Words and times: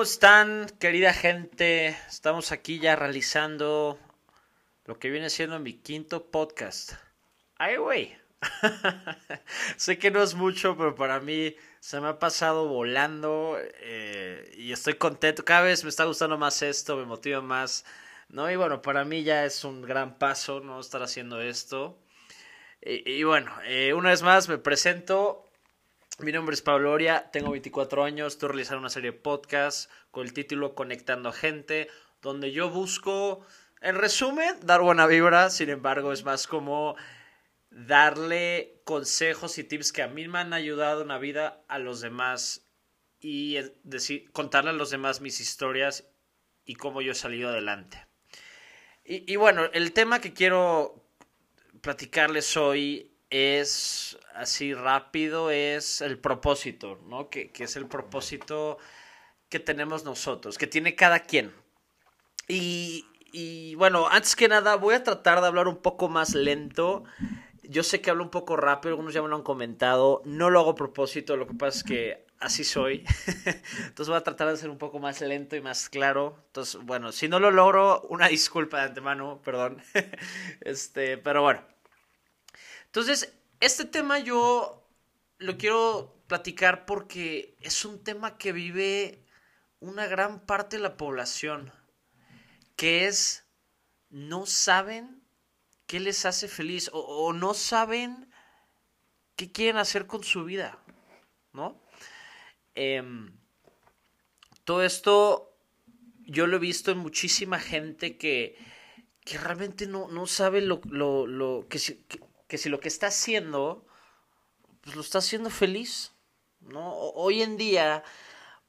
¿Cómo 0.00 0.08
están, 0.08 0.66
querida 0.78 1.12
gente? 1.12 1.88
Estamos 2.08 2.52
aquí 2.52 2.78
ya 2.78 2.96
realizando 2.96 3.98
lo 4.86 4.98
que 4.98 5.10
viene 5.10 5.28
siendo 5.28 5.58
mi 5.58 5.74
quinto 5.74 6.30
podcast. 6.30 6.94
¡Ay, 7.58 7.76
güey! 7.76 8.16
sé 9.76 9.98
que 9.98 10.10
no 10.10 10.22
es 10.22 10.34
mucho, 10.34 10.74
pero 10.78 10.94
para 10.94 11.20
mí 11.20 11.54
se 11.80 12.00
me 12.00 12.08
ha 12.08 12.18
pasado 12.18 12.66
volando 12.66 13.58
eh, 13.60 14.50
y 14.56 14.72
estoy 14.72 14.94
contento. 14.94 15.44
Cada 15.44 15.60
vez 15.60 15.84
me 15.84 15.90
está 15.90 16.06
gustando 16.06 16.38
más 16.38 16.62
esto, 16.62 16.96
me 16.96 17.04
motiva 17.04 17.42
más. 17.42 17.84
¿no? 18.30 18.50
Y 18.50 18.56
bueno, 18.56 18.80
para 18.80 19.04
mí 19.04 19.22
ya 19.22 19.44
es 19.44 19.64
un 19.64 19.82
gran 19.82 20.16
paso, 20.16 20.60
¿no? 20.60 20.80
Estar 20.80 21.02
haciendo 21.02 21.42
esto. 21.42 21.98
Y, 22.80 23.22
bueno, 23.24 23.52
eh, 23.66 23.92
una 23.92 24.08
vez 24.08 24.22
más 24.22 24.48
me 24.48 24.56
presento. 24.56 25.49
Mi 26.18 26.32
nombre 26.32 26.54
es 26.54 26.60
Pablo 26.60 26.92
Oria, 26.92 27.30
tengo 27.32 27.50
24 27.52 28.04
años, 28.04 28.34
estoy 28.34 28.50
realizando 28.50 28.80
una 28.80 28.90
serie 28.90 29.12
de 29.12 29.18
podcasts 29.18 29.88
con 30.10 30.26
el 30.26 30.34
título 30.34 30.74
Conectando 30.74 31.30
a 31.30 31.32
Gente, 31.32 31.88
donde 32.20 32.52
yo 32.52 32.68
busco, 32.68 33.46
en 33.80 33.94
resumen, 33.94 34.54
dar 34.62 34.82
buena 34.82 35.06
vibra, 35.06 35.48
sin 35.48 35.70
embargo, 35.70 36.12
es 36.12 36.22
más 36.24 36.46
como 36.46 36.94
darle 37.70 38.82
consejos 38.84 39.56
y 39.56 39.64
tips 39.64 39.92
que 39.92 40.02
a 40.02 40.08
mí 40.08 40.28
me 40.28 40.40
han 40.40 40.52
ayudado 40.52 41.02
en 41.02 41.08
la 41.08 41.18
vida 41.18 41.62
a 41.68 41.78
los 41.78 42.02
demás 42.02 42.66
y 43.18 43.56
decir, 43.84 44.30
contarle 44.32 44.70
a 44.70 44.74
los 44.74 44.90
demás 44.90 45.22
mis 45.22 45.40
historias 45.40 46.06
y 46.66 46.74
cómo 46.74 47.00
yo 47.00 47.12
he 47.12 47.14
salido 47.14 47.48
adelante. 47.48 48.06
Y, 49.04 49.32
y 49.32 49.36
bueno, 49.36 49.64
el 49.72 49.92
tema 49.92 50.20
que 50.20 50.34
quiero 50.34 51.02
platicarles 51.80 52.58
hoy 52.58 53.09
es 53.30 54.18
así 54.34 54.74
rápido, 54.74 55.50
es 55.50 56.00
el 56.00 56.18
propósito, 56.18 57.00
¿no? 57.08 57.30
Que, 57.30 57.50
que, 57.50 57.64
es 57.64 57.76
el 57.76 57.86
propósito 57.86 58.78
que 59.48 59.60
tenemos 59.60 60.04
nosotros, 60.04 60.58
que 60.58 60.66
tiene 60.66 60.94
cada 60.96 61.20
quien. 61.20 61.52
Y, 62.48 63.06
y 63.32 63.74
bueno, 63.76 64.08
antes 64.08 64.34
que 64.34 64.48
nada 64.48 64.76
voy 64.76 64.94
a 64.94 65.04
tratar 65.04 65.40
de 65.40 65.46
hablar 65.46 65.68
un 65.68 65.78
poco 65.78 66.08
más 66.08 66.34
lento. 66.34 67.04
Yo 67.62 67.84
sé 67.84 68.00
que 68.00 68.10
hablo 68.10 68.24
un 68.24 68.30
poco 68.30 68.56
rápido, 68.56 68.90
algunos 68.90 69.14
ya 69.14 69.22
me 69.22 69.28
lo 69.28 69.36
han 69.36 69.42
comentado. 69.42 70.22
No 70.24 70.50
lo 70.50 70.58
hago 70.60 70.70
a 70.70 70.74
propósito, 70.74 71.36
lo 71.36 71.46
que 71.46 71.54
pasa 71.54 71.78
es 71.78 71.84
que 71.84 72.26
así 72.40 72.64
soy. 72.64 73.04
Entonces 73.86 74.08
voy 74.08 74.16
a 74.16 74.24
tratar 74.24 74.48
de 74.48 74.56
ser 74.56 74.70
un 74.70 74.78
poco 74.78 74.98
más 74.98 75.20
lento 75.20 75.54
y 75.54 75.60
más 75.60 75.88
claro. 75.88 76.42
Entonces, 76.46 76.80
bueno, 76.82 77.12
si 77.12 77.28
no 77.28 77.38
lo 77.38 77.52
logro, 77.52 78.02
una 78.08 78.26
disculpa 78.28 78.78
de 78.78 78.84
antemano, 78.84 79.40
perdón. 79.44 79.80
este, 80.62 81.16
pero 81.18 81.42
bueno. 81.42 81.62
Entonces, 82.90 83.32
este 83.60 83.84
tema 83.84 84.18
yo 84.18 84.84
lo 85.38 85.56
quiero 85.56 86.20
platicar 86.26 86.86
porque 86.86 87.56
es 87.60 87.84
un 87.84 88.02
tema 88.02 88.36
que 88.36 88.50
vive 88.50 89.24
una 89.78 90.08
gran 90.08 90.44
parte 90.44 90.76
de 90.76 90.82
la 90.82 90.96
población, 90.96 91.72
que 92.74 93.06
es 93.06 93.44
no 94.08 94.44
saben 94.44 95.22
qué 95.86 96.00
les 96.00 96.26
hace 96.26 96.48
feliz 96.48 96.90
o, 96.92 97.32
no 97.32 97.54
saben 97.54 98.28
qué 99.36 99.52
quieren 99.52 99.76
hacer 99.76 100.08
con 100.08 100.24
su 100.24 100.44
vida, 100.44 100.76
¿no? 101.52 101.80
Eh, 102.74 103.04
todo 104.64 104.82
esto 104.82 105.56
yo 106.26 106.48
lo 106.48 106.56
he 106.56 106.60
visto 106.60 106.90
en 106.90 106.98
muchísima 106.98 107.60
gente 107.60 108.16
que, 108.16 108.58
que 109.24 109.38
realmente 109.38 109.86
no, 109.86 110.08
no 110.08 110.26
sabe 110.26 110.60
lo, 110.60 110.80
lo, 110.90 111.28
lo 111.28 111.66
que, 111.68 111.78
que, 111.78 112.29
que, 112.50 112.58
si 112.58 112.68
lo 112.68 112.80
que 112.80 112.88
está 112.88 113.06
haciendo, 113.06 113.86
pues 114.82 114.94
lo 114.94 115.00
está 115.00 115.18
haciendo 115.18 115.48
feliz, 115.48 116.12
¿no? 116.60 116.92
Hoy 116.92 117.40
en 117.40 117.56
día, 117.56 118.04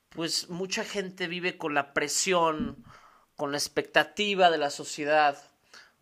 pues 0.10 0.50
mucha 0.50 0.86
gente 0.86 1.28
vive 1.28 1.58
con 1.58 1.74
la 1.74 1.94
presión, 1.94 2.86
con 3.36 3.52
la 3.52 3.58
expectativa 3.58 4.50
de 4.50 4.58
la 4.58 4.70
sociedad, 4.70 5.38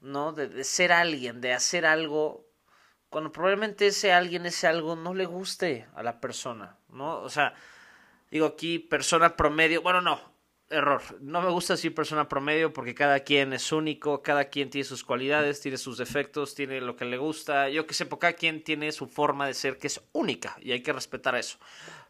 ¿no? 0.01 0.33
De, 0.33 0.47
de 0.47 0.63
ser 0.63 0.91
alguien, 0.91 1.41
de 1.41 1.53
hacer 1.53 1.87
algo, 1.87 2.45
cuando 3.09 3.31
probablemente 3.31 3.87
ese 3.87 4.13
alguien, 4.13 4.45
ese 4.45 4.67
algo 4.67 4.95
no 4.95 5.15
le 5.15 5.25
guste 5.25 5.87
a 5.95 6.03
la 6.03 6.21
persona, 6.21 6.77
¿no? 6.89 7.21
O 7.21 7.29
sea, 7.29 7.55
Digo 8.31 8.45
aquí 8.45 8.79
persona 8.79 9.35
promedio. 9.35 9.81
Bueno, 9.81 10.01
no, 10.01 10.19
error. 10.69 11.01
No 11.21 11.41
me 11.41 11.49
gusta 11.49 11.73
decir 11.73 11.93
persona 11.93 12.29
promedio 12.29 12.71
porque 12.71 12.93
cada 12.93 13.21
quien 13.21 13.53
es 13.53 13.71
único, 13.71 14.21
cada 14.21 14.45
quien 14.45 14.69
tiene 14.69 14.85
sus 14.85 15.03
cualidades, 15.03 15.61
tiene 15.61 15.77
sus 15.77 15.97
defectos, 15.97 16.55
tiene 16.55 16.81
lo 16.81 16.95
que 16.95 17.05
le 17.05 17.17
gusta. 17.17 17.69
Yo 17.69 17.87
que 17.87 17.93
sé, 17.93 18.07
cada 18.07 18.33
quien 18.33 18.63
tiene 18.63 18.91
su 18.91 19.07
forma 19.07 19.47
de 19.47 19.53
ser 19.53 19.77
que 19.77 19.87
es 19.87 20.01
única 20.11 20.57
y 20.61 20.71
hay 20.71 20.81
que 20.81 20.93
respetar 20.93 21.35
eso. 21.35 21.57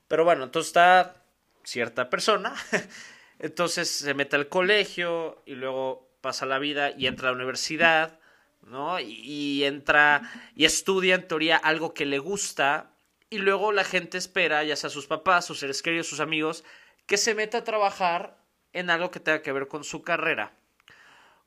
Pero 0.08 0.24
bueno, 0.25 0.44
entonces 0.44 0.70
está 0.70 1.24
cierta 1.64 2.09
persona. 2.09 2.53
Entonces 3.42 3.90
se 3.90 4.14
mete 4.14 4.36
al 4.36 4.50
colegio 4.50 5.41
y 5.46 5.56
luego 5.56 6.09
pasa 6.20 6.46
la 6.46 6.59
vida 6.59 6.91
y 6.91 7.08
entra 7.08 7.30
a 7.30 7.31
la 7.31 7.38
universidad, 7.38 8.20
¿no? 8.64 9.00
Y, 9.00 9.14
y 9.24 9.64
entra 9.64 10.30
y 10.58 10.66
estudia 10.66 11.16
en 11.16 11.26
teoría 11.26 11.56
algo 11.56 11.94
que 11.94 12.06
le 12.06 12.20
gusta 12.20 12.91
y 13.30 13.38
luego 13.38 13.72
la 13.72 13.86
gente 13.86 14.18
espera, 14.18 14.66
ya 14.66 14.76
sea 14.76 14.90
sus 14.90 15.08
papás, 15.08 15.46
sus 15.46 15.59
seres 15.59 15.81
queridos, 15.81 16.08
sus 16.08 16.20
amigos, 16.20 16.66
que 17.06 17.16
se 17.16 17.34
meta 17.34 17.59
a 17.59 17.64
trabajar 17.64 18.38
en 18.74 18.90
algo 18.90 19.12
que 19.12 19.19
tenga 19.19 19.41
que 19.41 19.52
ver 19.52 19.68
con 19.68 19.84
su 19.84 20.02
carrera. 20.02 20.53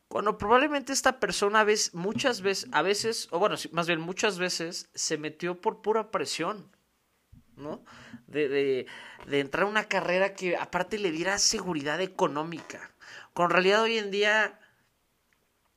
Cuando 0.09 0.37
probablemente 0.37 0.93
esta 0.93 1.19
persona 1.21 1.65
ves, 1.65 1.95
muchas 1.95 2.43
veces, 2.43 2.69
a 2.73 2.83
veces, 2.83 3.29
o 3.31 3.39
bueno, 3.39 3.57
más 3.73 3.87
bien 3.87 4.01
muchas 4.01 4.39
veces, 4.39 4.91
se 4.95 5.17
metió 5.17 5.61
por 5.61 5.81
pura 5.81 6.11
presión, 6.11 6.71
¿no? 7.57 7.85
De, 8.27 8.49
de, 8.49 8.87
de 9.27 9.41
entrar 9.41 9.65
a 9.65 9.71
una 9.71 9.85
carrera 9.85 10.35
que 10.35 10.57
aparte 10.57 10.99
le 10.99 11.11
diera 11.11 11.39
seguridad 11.39 12.01
económica. 12.01 12.95
Con 13.33 13.51
realidad 13.51 13.83
hoy 13.83 13.97
en 13.97 14.11
día, 14.11 14.61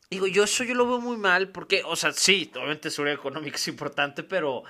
digo, 0.10 0.28
yo 0.28 0.44
eso 0.44 0.66
yo 0.66 0.76
lo 0.76 0.88
veo 0.88 1.00
muy 1.00 1.18
mal, 1.18 1.52
porque, 1.52 1.84
o 1.86 1.96
sea, 1.96 2.12
sí, 2.12 2.52
obviamente 2.56 2.90
seguridad 2.90 3.18
económica 3.18 3.56
es 3.56 3.68
importante, 3.70 4.24
pero 4.24 4.64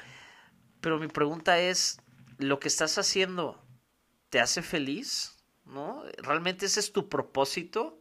pero 0.85 0.99
mi 0.99 1.07
pregunta 1.07 1.59
es, 1.59 1.99
¿lo 2.37 2.59
que 2.59 2.67
estás 2.67 2.99
haciendo 2.99 3.59
te 4.29 4.39
hace 4.39 4.61
feliz? 4.61 5.34
¿No? 5.65 6.03
¿Realmente 6.17 6.65
ese 6.67 6.79
es 6.79 6.91
tu 6.91 7.09
propósito? 7.09 7.99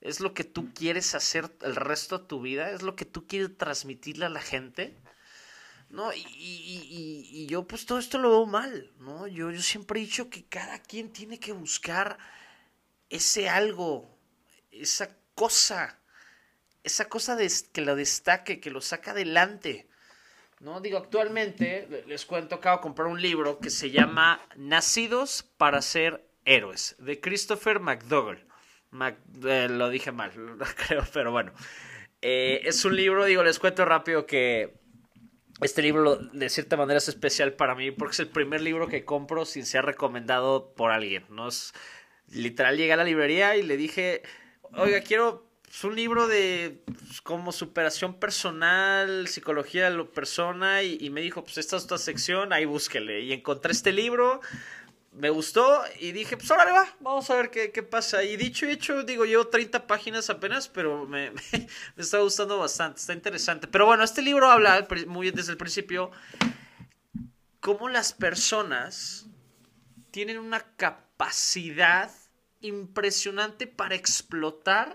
¿Es 0.00 0.20
lo 0.20 0.34
que 0.34 0.44
tú 0.44 0.72
quieres 0.74 1.14
hacer 1.14 1.50
el 1.62 1.76
resto 1.76 2.18
de 2.18 2.26
tu 2.26 2.40
vida? 2.40 2.70
¿Es 2.70 2.82
lo 2.82 2.96
que 2.96 3.04
tú 3.04 3.26
quieres 3.26 3.56
transmitirle 3.56 4.26
a 4.26 4.30
la 4.30 4.40
gente? 4.40 4.96
¿No? 5.90 6.12
Y, 6.12 6.20
y, 6.20 6.88
y, 6.90 7.42
y 7.42 7.46
yo 7.46 7.66
pues 7.66 7.86
todo 7.86 7.98
esto 7.98 8.18
lo 8.18 8.30
veo 8.30 8.46
mal, 8.46 8.92
¿no? 8.98 9.26
Yo, 9.26 9.50
yo 9.50 9.62
siempre 9.62 10.00
he 10.00 10.04
dicho 10.04 10.28
que 10.28 10.44
cada 10.44 10.78
quien 10.80 11.12
tiene 11.12 11.38
que 11.38 11.52
buscar 11.52 12.18
ese 13.10 13.48
algo, 13.48 14.18
esa 14.70 15.16
cosa, 15.34 16.00
esa 16.82 17.08
cosa 17.08 17.36
de, 17.36 17.50
que 17.72 17.80
lo 17.80 17.96
destaque, 17.96 18.60
que 18.60 18.70
lo 18.70 18.80
saca 18.80 19.12
adelante. 19.12 19.88
¿no? 20.60 20.80
Digo, 20.80 20.98
actualmente 20.98 22.04
les 22.06 22.24
cuento, 22.24 22.56
acabo 22.56 22.78
de 22.78 22.82
comprar 22.82 23.08
un 23.08 23.20
libro 23.20 23.58
que 23.58 23.70
se 23.70 23.90
llama 23.90 24.40
Nacidos 24.56 25.44
para 25.58 25.82
ser 25.82 26.26
héroes, 26.44 26.96
de 26.98 27.20
Christopher 27.20 27.80
McDougall. 27.80 28.44
Eh, 29.44 29.68
lo 29.68 29.90
dije 29.90 30.12
mal, 30.12 30.32
creo, 30.86 31.04
pero 31.12 31.32
bueno. 31.32 31.52
Eh, 32.22 32.62
es 32.64 32.84
un 32.84 32.96
libro, 32.96 33.24
digo, 33.24 33.42
les 33.42 33.58
cuento 33.58 33.84
rápido 33.84 34.26
que 34.26 34.74
este 35.60 35.82
libro 35.82 36.16
de 36.16 36.48
cierta 36.48 36.76
manera 36.76 36.98
es 36.98 37.08
especial 37.08 37.52
para 37.52 37.74
mí 37.74 37.90
porque 37.90 38.14
es 38.14 38.20
el 38.20 38.28
primer 38.28 38.60
libro 38.60 38.88
que 38.88 39.04
compro 39.04 39.44
sin 39.44 39.66
ser 39.66 39.84
recomendado 39.84 40.74
por 40.74 40.90
alguien. 40.90 41.24
¿no? 41.28 41.48
Es, 41.48 41.74
literal 42.28 42.76
llegué 42.76 42.92
a 42.92 42.96
la 42.96 43.04
librería 43.04 43.56
y 43.56 43.62
le 43.62 43.76
dije, 43.76 44.22
oiga, 44.72 45.00
quiero 45.02 45.44
es 45.74 45.82
un 45.82 45.96
libro 45.96 46.28
de 46.28 46.82
pues, 46.86 47.20
como 47.20 47.50
superación 47.50 48.20
personal, 48.20 49.26
psicología 49.26 49.90
de 49.90 49.96
la 49.96 50.04
persona 50.04 50.84
y, 50.84 50.96
y, 51.00 51.10
me 51.10 51.20
dijo, 51.20 51.42
pues 51.42 51.58
esta 51.58 51.76
es 51.76 51.88
tu 51.88 51.98
sección, 51.98 52.52
ahí 52.52 52.64
búsquele. 52.64 53.22
Y 53.22 53.32
encontré 53.32 53.72
este 53.72 53.92
libro, 53.92 54.40
me 55.14 55.30
gustó 55.30 55.82
y 56.00 56.12
dije, 56.12 56.36
pues 56.36 56.50
órale 56.50 56.72
va, 56.72 56.88
vamos 57.00 57.30
a 57.30 57.36
ver 57.36 57.50
qué, 57.50 57.70
qué 57.70 57.82
pasa. 57.82 58.22
Y 58.24 58.36
dicho 58.36 58.66
y 58.66 58.70
hecho, 58.70 59.02
digo, 59.04 59.24
llevo 59.24 59.46
30 59.46 59.86
páginas 59.86 60.28
apenas, 60.28 60.68
pero 60.68 61.06
me, 61.06 61.30
me, 61.30 61.40
me 61.96 62.02
está 62.02 62.18
gustando 62.18 62.58
bastante, 62.58 63.00
está 63.00 63.12
interesante. 63.12 63.66
Pero 63.68 63.86
bueno, 63.86 64.02
este 64.02 64.22
libro 64.22 64.50
habla 64.50 64.86
muy 65.06 65.30
desde 65.30 65.52
el 65.52 65.58
principio 65.58 66.10
cómo 67.60 67.88
las 67.88 68.12
personas 68.12 69.26
tienen 70.10 70.38
una 70.38 70.60
capacidad 70.76 72.10
impresionante 72.60 73.66
para 73.66 73.94
explotar 73.94 74.94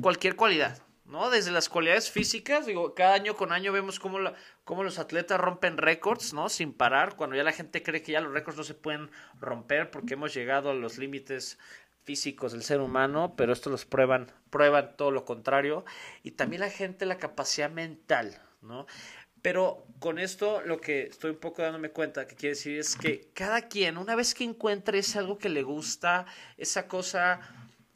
cualquier 0.00 0.36
cualidad, 0.36 0.82
¿no? 1.16 1.30
Desde 1.30 1.50
las 1.50 1.70
cualidades 1.70 2.10
físicas, 2.10 2.66
digo, 2.66 2.94
cada 2.94 3.14
año 3.14 3.36
con 3.36 3.50
año 3.50 3.72
vemos 3.72 3.98
cómo, 3.98 4.18
cómo 4.64 4.84
los 4.84 4.98
atletas 4.98 5.40
rompen 5.40 5.78
récords, 5.78 6.34
¿no? 6.34 6.50
Sin 6.50 6.74
parar, 6.74 7.16
cuando 7.16 7.36
ya 7.36 7.42
la 7.42 7.52
gente 7.52 7.82
cree 7.82 8.02
que 8.02 8.12
ya 8.12 8.20
los 8.20 8.34
récords 8.34 8.58
no 8.58 8.64
se 8.64 8.74
pueden 8.74 9.10
romper 9.40 9.90
porque 9.90 10.12
hemos 10.12 10.34
llegado 10.34 10.70
a 10.70 10.74
los 10.74 10.98
límites 10.98 11.58
físicos 12.04 12.52
del 12.52 12.62
ser 12.62 12.82
humano, 12.82 13.32
pero 13.34 13.54
esto 13.54 13.70
los 13.70 13.86
prueban, 13.86 14.30
prueban 14.50 14.94
todo 14.98 15.10
lo 15.10 15.24
contrario. 15.24 15.86
Y 16.22 16.32
también 16.32 16.60
la 16.60 16.70
gente 16.70 17.06
la 17.06 17.16
capacidad 17.16 17.70
mental, 17.70 18.38
¿no? 18.60 18.86
Pero 19.40 19.86
con 20.00 20.18
esto 20.18 20.60
lo 20.66 20.82
que 20.82 21.04
estoy 21.04 21.30
un 21.30 21.38
poco 21.38 21.62
dándome 21.62 21.90
cuenta 21.92 22.26
que 22.26 22.36
quiere 22.36 22.56
decir 22.56 22.78
es 22.78 22.94
que 22.94 23.30
cada 23.32 23.68
quien, 23.68 23.96
una 23.96 24.16
vez 24.16 24.34
que 24.34 24.44
encuentre 24.44 24.98
ese 24.98 25.18
algo 25.18 25.38
que 25.38 25.48
le 25.48 25.62
gusta, 25.62 26.26
esa 26.58 26.88
cosa 26.88 27.40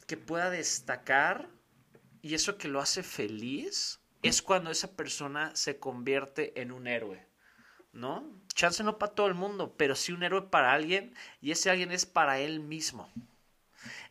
que 0.07 0.17
pueda 0.17 0.49
destacar 0.49 1.47
y 2.21 2.35
eso 2.35 2.57
que 2.57 2.67
lo 2.67 2.79
hace 2.79 3.03
feliz, 3.03 3.99
es 4.23 4.41
cuando 4.41 4.71
esa 4.71 4.95
persona 4.95 5.55
se 5.55 5.79
convierte 5.79 6.59
en 6.61 6.71
un 6.71 6.87
héroe. 6.87 7.27
¿No? 7.93 8.23
Chance 8.53 8.83
no 8.83 8.97
para 8.97 9.13
todo 9.13 9.27
el 9.27 9.33
mundo, 9.33 9.75
pero 9.77 9.95
sí 9.95 10.13
un 10.13 10.23
héroe 10.23 10.43
para 10.43 10.71
alguien 10.71 11.13
y 11.41 11.51
ese 11.51 11.69
alguien 11.69 11.91
es 11.91 12.05
para 12.05 12.39
él 12.39 12.61
mismo. 12.61 13.09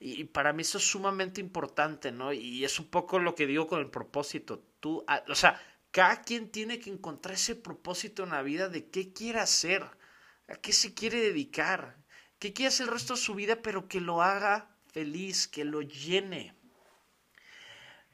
Y 0.01 0.25
para 0.25 0.53
mí 0.53 0.63
eso 0.63 0.79
es 0.79 0.85
sumamente 0.85 1.41
importante, 1.41 2.11
¿no? 2.11 2.33
Y 2.33 2.65
es 2.65 2.79
un 2.79 2.87
poco 2.89 3.19
lo 3.19 3.35
que 3.35 3.47
digo 3.47 3.67
con 3.67 3.81
el 3.81 3.91
propósito. 3.91 4.63
Tú, 4.81 5.05
o 5.29 5.35
sea, 5.35 5.61
cada 5.91 6.23
quien 6.23 6.51
tiene 6.51 6.79
que 6.79 6.91
encontrar 6.91 7.35
ese 7.35 7.55
propósito 7.55 8.25
en 8.25 8.31
la 8.31 8.43
vida 8.43 8.69
de 8.69 8.91
qué 8.91 9.13
quiere 9.13 9.41
hacer, 9.41 9.85
a 10.49 10.57
qué 10.57 10.73
se 10.73 10.95
quiere 10.95 11.21
dedicar, 11.21 11.97
qué 12.39 12.53
quiere 12.53 12.69
hacer 12.69 12.87
el 12.87 12.93
resto 12.93 13.15
de 13.15 13.21
su 13.21 13.35
vida, 13.35 13.63
pero 13.63 13.89
que 13.89 14.01
lo 14.01 14.23
haga 14.23 14.71
feliz, 14.89 15.47
que 15.47 15.65
lo 15.65 15.83
llene. 15.83 16.55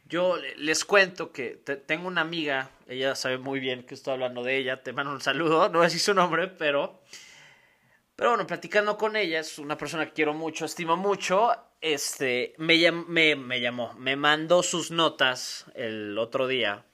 Yo 0.08 0.36
les 0.56 0.84
cuento 0.84 1.32
que 1.32 1.60
tengo 1.86 2.06
una 2.06 2.20
amiga, 2.20 2.70
ella 2.86 3.14
sabe 3.14 3.38
muy 3.38 3.58
bien 3.58 3.82
que 3.82 3.94
estoy 3.94 4.14
hablando 4.14 4.44
de 4.44 4.56
ella, 4.56 4.82
te 4.82 4.92
mando 4.92 5.12
un 5.12 5.20
saludo, 5.20 5.68
no 5.72 5.80
a 5.80 5.84
decir 5.84 6.00
su 6.00 6.14
nombre, 6.14 6.48
pero, 6.48 7.02
pero 8.14 8.30
bueno, 8.30 8.46
platicando 8.46 8.96
con 8.96 9.16
ella, 9.16 9.40
es 9.40 9.58
una 9.58 9.76
persona 9.76 10.06
que 10.06 10.12
quiero 10.12 10.32
mucho, 10.32 10.64
estimo 10.64 10.96
mucho, 10.96 11.50
este, 11.80 12.54
me, 12.58 12.90
me, 12.92 13.34
me 13.34 13.60
llamó, 13.60 13.94
me 13.94 14.14
mandó 14.16 14.62
sus 14.62 14.90
notas 14.90 15.66
el 15.74 16.16
otro 16.18 16.46
día 16.46 16.84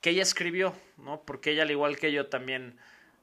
que 0.00 0.10
ella 0.10 0.22
escribió, 0.22 0.74
¿no? 0.96 1.22
Porque 1.24 1.52
ella, 1.52 1.62
al 1.62 1.70
igual 1.70 1.96
que 1.96 2.12
yo, 2.12 2.26
también 2.26 2.78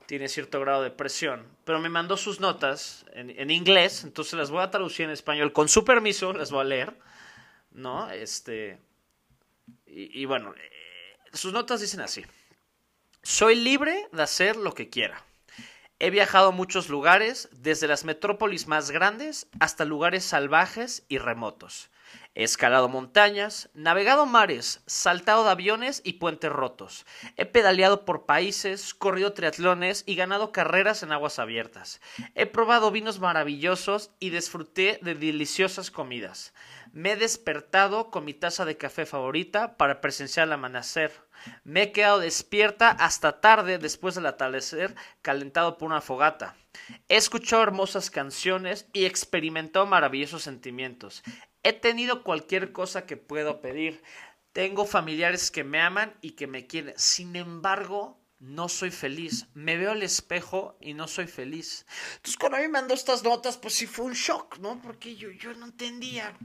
tiene 0.06 0.28
cierto 0.28 0.60
grado 0.60 0.84
de 0.84 0.92
presión. 0.92 1.46
Pero 1.66 1.80
me 1.80 1.90
mandó 1.90 2.18
sus 2.18 2.40
notas 2.40 3.06
en, 3.14 3.50
inglés, 3.52 4.04
entonces 4.04 4.34
las 4.34 4.52
voy 4.52 4.62
a 4.62 4.72
traducir 4.72 5.06
en 5.06 5.12
español. 5.12 5.54
Con 5.54 5.70
su 5.70 5.84
permiso, 5.84 6.34
las 6.34 6.52
voy 6.52 6.62
a 6.62 6.66
leer, 6.66 6.94
¿no? 7.72 8.10
Este. 8.12 8.80
Y, 9.86 10.26
bueno, 10.26 10.54
eh, 10.56 11.18
sus 11.34 11.54
notas 11.54 11.82
dicen 11.82 12.02
así: 12.02 12.26
Soy 13.24 13.56
libre 13.56 14.08
de 14.12 14.24
hacer 14.24 14.56
lo 14.56 14.74
que 14.74 14.90
quiera. 14.90 15.24
He 16.00 16.12
viajado 16.12 16.50
a 16.50 16.52
muchos 16.52 16.90
lugares, 16.90 17.50
desde 17.52 17.88
las 17.88 18.06
metrópolis 18.06 18.68
más 18.68 18.92
grandes 18.92 19.48
hasta 19.60 19.86
lugares 19.86 20.24
salvajes 20.24 21.04
y 21.10 21.18
remotos. 21.18 21.90
He 22.36 22.44
escalado 22.44 22.88
montañas, 22.88 23.70
navegado 23.74 24.28
mares, 24.28 24.82
saltado 24.86 25.44
de 25.44 25.50
aviones 25.50 26.02
y 26.04 26.14
puentes 26.14 26.52
rotos. 26.52 27.06
He 27.36 27.46
pedaleado 27.46 28.06
por 28.06 28.28
países, 28.28 28.94
corrido 28.94 29.34
triatlones 29.34 30.04
y 30.06 30.16
ganado 30.16 30.52
carreras 30.52 31.02
en 31.02 31.12
aguas 31.12 31.40
abiertas. 31.40 32.00
He 32.36 32.46
probado 32.46 32.92
vinos 32.92 33.20
maravillosos 33.20 34.12
y 34.20 34.30
disfruté 34.30 35.00
de 35.02 35.16
deliciosas 35.16 35.90
comidas. 35.90 36.54
Me 36.92 37.14
he 37.14 37.16
despertado 37.16 38.12
con 38.12 38.24
mi 38.24 38.34
taza 38.34 38.66
de 38.66 38.78
café 38.78 39.06
favorita 39.06 39.76
para 39.76 40.00
presenciar 40.00 40.48
el 40.48 40.54
amanecer. 40.54 41.12
Me 41.64 41.84
he 41.84 41.92
quedado 41.92 42.20
despierta 42.20 42.92
hasta 42.92 43.42
tarde 43.42 43.78
después 43.78 44.16
del 44.16 44.26
atardecer 44.26 44.96
calentado 45.22 45.78
por 45.78 45.88
una 45.88 46.02
fogata. 46.02 46.56
He 47.10 47.16
escuchado 47.16 47.64
hermosas 47.64 48.12
canciones 48.12 48.88
y 48.94 49.06
experimentado 49.06 49.86
maravillosos 49.86 50.44
sentimientos. 50.44 51.24
He 51.68 51.74
tenido 51.74 52.24
cualquier 52.24 52.72
cosa 52.72 53.06
que 53.06 53.18
puedo 53.18 53.60
pedir. 53.60 54.02
Tengo 54.54 54.86
familiares 54.86 55.52
que 55.52 55.66
me 55.66 55.82
aman 55.82 56.18
y 56.22 56.32
que 56.32 56.48
me 56.48 56.66
quieren. 56.66 56.94
Sin 56.96 57.36
embargo, 57.36 58.24
no 58.40 58.70
soy 58.70 58.90
feliz. 58.90 59.48
Me 59.54 59.76
veo 59.76 59.92
al 59.92 60.02
espejo 60.02 60.78
y 60.80 60.94
no 60.94 61.10
soy 61.10 61.28
feliz. 61.28 61.86
Entonces, 62.16 62.38
cuando 62.38 62.56
a 62.56 62.62
mí 62.62 62.68
me 62.68 62.80
mandó 62.80 62.94
estas 62.94 63.22
notas, 63.22 63.58
pues 63.58 63.74
sí 63.74 63.86
fue 63.86 64.06
un 64.06 64.14
shock, 64.14 64.60
¿no? 64.60 64.82
Porque 64.82 65.18
yo, 65.18 65.30
yo 65.32 65.54
no 65.56 65.66
entendía. 65.66 66.38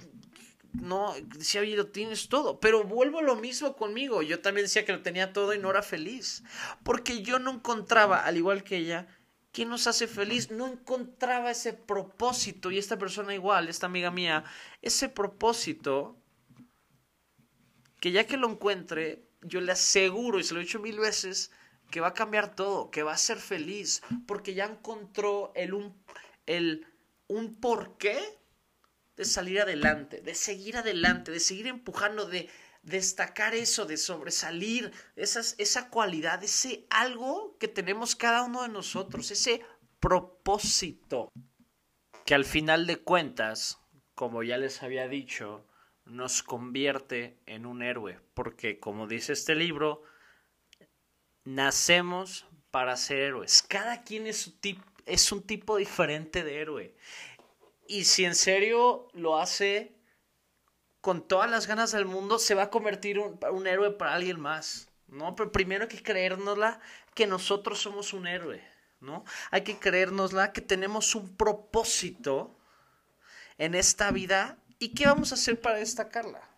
No, 0.73 1.15
decía, 1.37 1.61
oye, 1.61 1.77
lo 1.77 1.87
tienes 1.87 2.29
todo. 2.29 2.59
Pero 2.59 2.83
vuelvo 2.83 3.23
lo 3.23 3.37
mismo 3.37 3.77
conmigo. 3.77 4.23
Yo 4.23 4.41
también 4.41 4.65
decía 4.65 4.85
que 4.85 4.93
lo 4.93 5.03
tenía 5.03 5.33
todo 5.33 5.55
y 5.55 5.61
no 5.61 5.71
era 5.71 5.83
feliz. 5.83 6.43
Porque 6.83 7.23
yo 7.23 7.39
no 7.39 7.53
encontraba, 7.53 8.25
al 8.25 8.39
igual 8.39 8.65
que 8.65 8.79
ella, 8.79 9.07
¿Qué 9.53 9.67
nos 9.67 9.87
hace 9.87 10.09
feliz? 10.09 10.51
No 10.51 10.67
encontraba 10.67 11.51
ese 11.51 11.75
propósito 11.75 12.71
y 12.71 12.79
esta 12.79 12.99
persona 12.99 13.35
igual, 13.35 13.69
esta 13.69 13.87
amiga 13.87 14.11
mía, 14.11 14.45
ese 14.81 15.11
propósito 15.11 16.17
que 18.01 18.11
ya 18.11 18.27
que 18.27 18.39
lo 18.39 18.51
encuentre, 18.51 19.29
yo 19.43 19.61
le 19.61 19.71
aseguro, 19.71 20.41
y 20.41 20.43
se 20.43 20.55
lo 20.55 20.61
he 20.61 20.65
dicho 20.65 20.81
mil 20.81 20.99
veces, 20.99 21.53
que 21.91 22.01
va 22.01 22.09
a 22.09 22.15
cambiar 22.15 22.57
todo, 22.57 22.91
que 22.91 23.05
va 23.05 23.13
a 23.13 23.19
ser 23.19 23.39
feliz, 23.39 24.03
porque 24.27 24.55
ya 24.55 24.65
encontró 24.65 25.53
el 25.55 25.75
un, 25.75 26.03
el, 26.47 26.87
un 27.29 27.55
porqué 27.61 28.19
de 29.17 29.25
salir 29.25 29.61
adelante, 29.61 30.21
de 30.23 30.35
seguir 30.35 30.79
adelante, 30.79 31.31
de 31.31 31.39
seguir 31.39 31.67
empujando, 31.67 32.27
de 32.27 32.49
destacar 32.83 33.55
eso, 33.55 33.87
de 33.87 33.97
sobresalir, 33.97 34.93
esas, 35.17 35.55
esa 35.59 35.89
cualidad, 35.89 36.43
ese 36.43 36.87
algo 36.91 37.57
que 37.59 37.69
tenemos 37.69 38.17
cada 38.17 38.43
uno 38.43 38.63
de 38.63 38.69
nosotros, 38.69 39.31
ese 39.31 39.63
propósito, 40.01 41.31
que 42.25 42.35
al 42.35 42.45
final 42.45 42.87
de 42.87 42.99
cuentas, 42.99 43.79
como 44.15 44.43
ya 44.43 44.59
les 44.59 44.83
había 44.83 45.09
dicho, 45.09 45.67
nos 46.05 46.43
convierte 46.43 47.39
en 47.47 47.67
un 47.67 47.83
héroe, 47.83 48.21
porque 48.35 48.81
como 48.81 49.07
dice 49.07 49.33
este 49.33 49.55
libro, 49.55 50.03
nacemos 51.45 52.47
para 52.71 52.97
ser 52.97 53.19
héroes. 53.19 53.63
Cada 53.63 54.03
quien 54.03 54.27
es, 54.27 54.53
es 55.07 55.33
un 55.33 55.43
tipo 55.43 55.77
diferente 55.77 56.43
de 56.43 56.61
héroe. 56.61 56.97
Y 57.87 58.05
si 58.05 58.25
en 58.25 58.35
serio 58.35 59.09
lo 59.13 59.39
hace 59.39 59.95
con 61.03 61.27
todas 61.27 61.51
las 61.51 61.67
ganas 61.67 61.93
del 61.93 62.07
mundo, 62.07 62.39
se 62.39 62.55
va 62.55 62.63
a 62.63 62.71
convertir 62.71 63.19
un, 63.19 63.39
un 63.51 63.67
héroe 63.67 63.91
para 63.91 64.15
alguien 64.15 64.41
más, 64.41 64.89
¿no? 65.09 65.37
Pero 65.37 65.53
primero 65.53 65.83
hay 65.83 65.89
que 65.89 66.03
creérnosla 66.03 66.81
que 67.13 67.27
nosotros 67.27 67.81
somos 67.81 68.15
un 68.15 68.27
héroe, 68.27 68.63
¿no? 69.01 69.25
Hay 69.51 69.63
que 69.63 69.79
creérnosla 69.79 70.53
que 70.53 70.61
tenemos 70.61 71.15
un 71.15 71.37
propósito 71.37 72.57
en 73.59 73.75
esta 73.75 74.13
vida 74.13 74.59
y 74.79 74.91
qué 74.95 75.07
vamos 75.07 75.33
a 75.33 75.35
hacer 75.35 75.61
para 75.61 75.77
destacarla. 75.77 76.49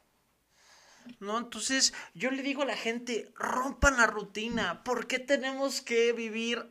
¿No? 1.21 1.39
Entonces 1.39 1.93
yo 2.15 2.31
le 2.31 2.43
digo 2.43 2.63
a 2.63 2.67
la 2.67 2.77
gente, 2.77 3.31
rompan 3.37 3.99
la 3.99 4.07
rutina, 4.07 4.83
¿por 4.85 5.07
qué 5.07 5.19
tenemos 5.19 5.83
que 5.83 6.13
vivir 6.15 6.67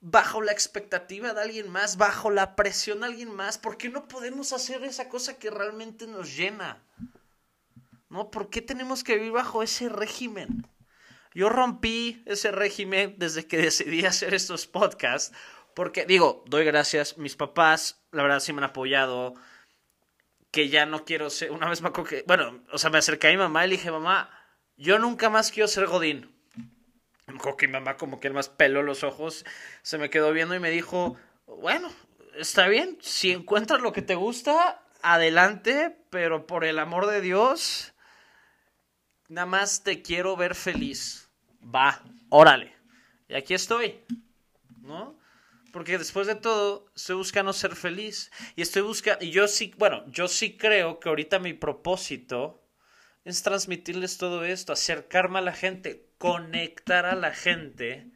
bajo 0.00 0.42
la 0.42 0.52
expectativa 0.52 1.34
de 1.34 1.42
alguien 1.42 1.68
más, 1.68 1.96
bajo 1.96 2.30
la 2.30 2.56
presión 2.56 3.00
de 3.00 3.06
alguien 3.06 3.32
más? 3.32 3.58
¿Por 3.58 3.76
qué 3.76 3.88
no 3.88 4.08
podemos 4.08 4.52
hacer 4.52 4.84
esa 4.84 5.08
cosa 5.08 5.38
que 5.38 5.50
realmente 5.50 6.06
nos 6.06 6.36
llena? 6.36 6.82
¿No? 8.08 8.30
¿Por 8.30 8.50
qué 8.50 8.62
tenemos 8.62 9.04
que 9.04 9.16
vivir 9.16 9.32
bajo 9.32 9.62
ese 9.62 9.88
régimen? 9.88 10.66
Yo 11.34 11.48
rompí 11.48 12.22
ese 12.26 12.50
régimen 12.50 13.14
desde 13.18 13.46
que 13.46 13.58
decidí 13.58 14.04
hacer 14.04 14.34
estos 14.34 14.66
podcasts, 14.66 15.36
porque 15.74 16.06
digo, 16.06 16.42
doy 16.46 16.64
gracias, 16.64 17.18
mis 17.18 17.36
papás, 17.36 18.02
la 18.10 18.22
verdad 18.22 18.40
sí 18.40 18.52
me 18.52 18.58
han 18.58 18.70
apoyado, 18.70 19.34
que 20.50 20.68
ya 20.68 20.86
no 20.86 21.04
quiero 21.04 21.28
ser, 21.30 21.50
una 21.50 21.68
vez 21.68 21.82
me 21.82 21.88
acuerdo 21.88 22.16
bueno, 22.26 22.64
o 22.72 22.78
sea, 22.78 22.90
me 22.90 22.98
acerqué 22.98 23.28
a 23.28 23.30
mi 23.30 23.36
mamá 23.36 23.64
y 23.64 23.68
le 23.68 23.76
dije, 23.76 23.90
mamá, 23.90 24.30
yo 24.76 24.98
nunca 24.98 25.28
más 25.28 25.52
quiero 25.52 25.68
ser 25.68 25.86
Godín 25.86 26.37
que 27.56 27.66
mi 27.66 27.72
mamá 27.74 27.96
como 27.96 28.20
que 28.20 28.30
más 28.30 28.48
peló 28.48 28.82
los 28.82 29.04
ojos, 29.04 29.44
se 29.82 29.98
me 29.98 30.10
quedó 30.10 30.32
viendo 30.32 30.54
y 30.54 30.60
me 30.60 30.70
dijo, 30.70 31.16
bueno, 31.46 31.90
está 32.36 32.68
bien, 32.68 32.98
si 33.00 33.32
encuentras 33.32 33.80
lo 33.80 33.92
que 33.92 34.02
te 34.02 34.14
gusta, 34.14 34.82
adelante, 35.02 35.96
pero 36.10 36.46
por 36.46 36.64
el 36.64 36.78
amor 36.78 37.06
de 37.06 37.20
Dios, 37.20 37.94
nada 39.28 39.46
más 39.46 39.82
te 39.82 40.02
quiero 40.02 40.36
ver 40.36 40.54
feliz. 40.54 41.28
Va, 41.62 42.02
órale. 42.30 42.74
Y 43.28 43.34
aquí 43.34 43.54
estoy, 43.54 44.00
¿no? 44.80 45.18
Porque 45.72 45.98
después 45.98 46.26
de 46.26 46.34
todo, 46.34 46.86
estoy 46.96 47.16
buscando 47.16 47.52
ser 47.52 47.76
feliz. 47.76 48.30
Y 48.56 48.62
estoy 48.62 48.82
buscando, 48.82 49.24
y 49.24 49.30
yo 49.30 49.46
sí, 49.48 49.74
bueno, 49.76 50.04
yo 50.06 50.28
sí 50.28 50.56
creo 50.56 50.98
que 50.98 51.08
ahorita 51.08 51.38
mi 51.38 51.52
propósito 51.52 52.64
es 53.24 53.42
transmitirles 53.42 54.16
todo 54.16 54.44
esto, 54.44 54.72
acercarme 54.72 55.38
a 55.38 55.42
la 55.42 55.52
gente, 55.52 56.07
conectar 56.18 57.06
a 57.06 57.14
la 57.14 57.32
gente 57.32 58.10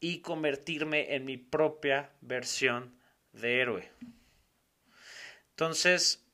y 0.00 0.20
convertirme 0.20 1.14
en 1.14 1.24
mi 1.24 1.38
propia 1.38 2.12
versión 2.20 2.98
de 3.32 3.60
héroe. 3.60 3.90
Entonces, 5.50 6.26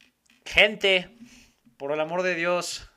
gente, 0.45 1.17
por 1.77 1.93
el 1.93 2.01
amor 2.01 2.23
de 2.23 2.35
Dios, 2.35 2.91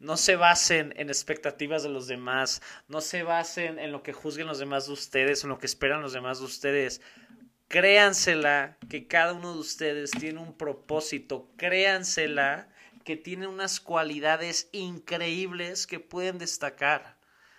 no 0.00 0.16
se 0.16 0.36
basen 0.36 0.94
en 0.96 1.08
expectativas 1.08 1.82
de 1.82 1.88
los 1.88 2.06
demás, 2.06 2.62
no 2.88 3.00
se 3.00 3.22
basen 3.22 3.78
en 3.78 3.92
lo 3.92 4.02
que 4.02 4.12
juzguen 4.12 4.46
los 4.46 4.58
demás 4.58 4.86
de 4.86 4.92
ustedes, 4.92 5.42
en 5.42 5.50
lo 5.50 5.58
que 5.58 5.66
esperan 5.66 6.02
los 6.02 6.12
demás 6.12 6.38
de 6.38 6.46
ustedes. 6.46 7.00
Créansela 7.68 8.78
que 8.88 9.06
cada 9.06 9.34
uno 9.34 9.52
de 9.52 9.60
ustedes 9.60 10.10
tiene 10.12 10.40
un 10.40 10.56
propósito, 10.56 11.50
créansela 11.56 12.68
que 13.04 13.16
tiene 13.16 13.46
unas 13.46 13.80
cualidades 13.80 14.68
increíbles 14.72 15.86
que 15.86 16.00
pueden 16.00 16.38
destacar 16.38 17.17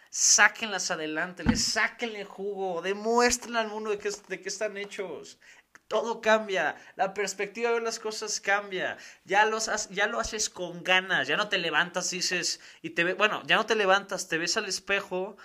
sáquenlas 0.09 0.91
adelante, 0.91 1.43
les 1.43 1.63
sáquenle 1.63 2.25
jugo, 2.25 2.81
demuestren 2.81 3.55
al 3.55 3.69
mundo 3.69 3.91
de 3.91 3.99
qué, 3.99 4.09
de 4.27 4.41
qué 4.41 4.49
están 4.49 4.77
hechos. 4.77 5.39
Todo 5.87 6.21
cambia, 6.21 6.75
la 6.95 7.13
perspectiva 7.13 7.71
de 7.71 7.81
las 7.81 7.99
cosas 7.99 8.39
cambia, 8.39 8.97
ya, 9.25 9.45
los, 9.45 9.89
ya 9.89 10.07
lo 10.07 10.19
haces 10.19 10.49
con 10.49 10.83
ganas, 10.83 11.27
ya 11.27 11.35
no 11.35 11.49
te 11.49 11.57
levantas, 11.57 12.11
dices, 12.11 12.59
y 12.81 12.91
te 12.91 13.03
ve, 13.03 13.13
bueno, 13.13 13.41
ya 13.47 13.55
no 13.55 13.65
te 13.65 13.75
levantas, 13.75 14.27
te 14.27 14.37
ves 14.37 14.55
al 14.57 14.65
espejo 14.65 15.35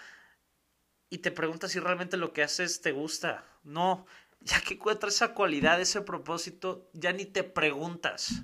y 1.09 1.19
te 1.19 1.31
preguntas 1.31 1.73
si 1.73 1.81
realmente 1.81 2.17
lo 2.17 2.33
que 2.33 2.43
haces 2.43 2.83
te 2.83 2.93
gusta. 2.93 3.45
No, 3.63 4.07
ya 4.41 4.61
que 4.61 4.75
encuentras 4.75 5.15
esa 5.15 5.33
cualidad, 5.35 5.81
ese 5.81 6.03
propósito, 6.03 6.91
ya 6.93 7.13
ni 7.13 7.25
te 7.25 7.45
preguntas, 7.45 8.43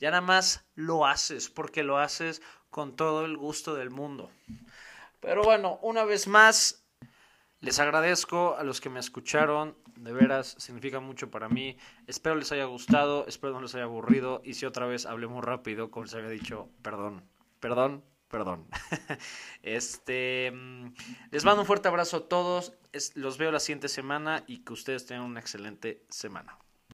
ya 0.00 0.10
nada 0.10 0.22
más 0.22 0.64
lo 0.74 1.06
haces, 1.06 1.50
porque 1.50 1.82
lo 1.82 1.98
haces 1.98 2.40
con 2.70 2.96
todo 2.96 3.26
el 3.26 3.36
gusto 3.36 3.74
del 3.74 3.90
mundo. 3.90 4.32
Pero 5.24 5.42
bueno, 5.42 5.78
una 5.80 6.04
vez 6.04 6.28
más, 6.28 6.84
les 7.60 7.78
agradezco 7.78 8.56
a 8.58 8.62
los 8.62 8.82
que 8.82 8.90
me 8.90 9.00
escucharon, 9.00 9.74
de 9.96 10.12
veras 10.12 10.54
significa 10.58 11.00
mucho 11.00 11.30
para 11.30 11.48
mí. 11.48 11.78
Espero 12.06 12.36
les 12.36 12.52
haya 12.52 12.66
gustado, 12.66 13.26
espero 13.26 13.54
no 13.54 13.62
les 13.62 13.74
haya 13.74 13.84
aburrido 13.84 14.42
y 14.44 14.52
si 14.52 14.66
otra 14.66 14.84
vez 14.84 15.06
hablé 15.06 15.26
muy 15.26 15.40
rápido, 15.40 15.90
como 15.90 16.04
les 16.04 16.14
había 16.14 16.28
dicho, 16.28 16.68
perdón, 16.82 17.24
perdón, 17.58 18.04
perdón. 18.28 18.66
este, 19.62 20.52
mm, 20.52 20.92
les 21.30 21.44
mando 21.46 21.62
un 21.62 21.66
fuerte 21.66 21.88
abrazo 21.88 22.18
a 22.18 22.28
todos, 22.28 22.74
los 23.14 23.38
veo 23.38 23.50
la 23.50 23.60
siguiente 23.60 23.88
semana 23.88 24.44
y 24.46 24.58
que 24.58 24.74
ustedes 24.74 25.06
tengan 25.06 25.24
una 25.24 25.40
excelente 25.40 26.04
semana. 26.10 26.58